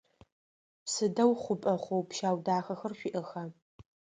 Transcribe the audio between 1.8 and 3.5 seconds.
хъоу-пщау дахэхэр шъуиӏэха?